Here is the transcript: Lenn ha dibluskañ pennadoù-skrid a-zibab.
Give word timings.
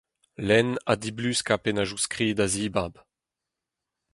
Lenn 0.45 0.69
ha 0.87 0.93
dibluskañ 1.03 1.59
pennadoù-skrid 1.63 2.39
a-zibab. 2.45 2.93